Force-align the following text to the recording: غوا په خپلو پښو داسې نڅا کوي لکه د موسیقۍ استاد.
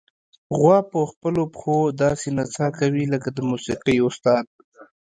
غوا 0.59 0.77
په 0.91 0.99
خپلو 1.11 1.41
پښو 1.53 1.77
داسې 2.01 2.27
نڅا 2.37 2.67
کوي 2.79 3.03
لکه 3.13 3.29
د 3.33 3.39
موسیقۍ 3.49 3.97
استاد. 4.07 4.45